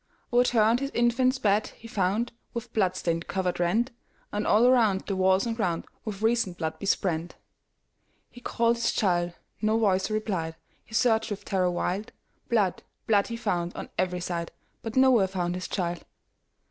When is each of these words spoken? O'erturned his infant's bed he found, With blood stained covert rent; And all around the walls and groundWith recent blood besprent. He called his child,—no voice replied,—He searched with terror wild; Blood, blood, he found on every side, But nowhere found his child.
O'erturned 0.33 0.79
his 0.79 0.89
infant's 0.95 1.37
bed 1.37 1.67
he 1.77 1.87
found, 1.87 2.31
With 2.55 2.73
blood 2.73 2.95
stained 2.95 3.27
covert 3.27 3.59
rent; 3.59 3.91
And 4.31 4.47
all 4.47 4.65
around 4.65 5.01
the 5.01 5.15
walls 5.15 5.45
and 5.45 5.55
groundWith 5.55 6.23
recent 6.23 6.57
blood 6.57 6.79
besprent. 6.79 7.35
He 8.31 8.41
called 8.41 8.77
his 8.77 8.93
child,—no 8.93 9.77
voice 9.77 10.09
replied,—He 10.09 10.95
searched 10.95 11.29
with 11.29 11.45
terror 11.45 11.69
wild; 11.69 12.13
Blood, 12.49 12.81
blood, 13.05 13.27
he 13.27 13.37
found 13.37 13.75
on 13.75 13.91
every 13.95 14.21
side, 14.21 14.51
But 14.81 14.95
nowhere 14.95 15.27
found 15.27 15.53
his 15.53 15.67
child. 15.67 16.03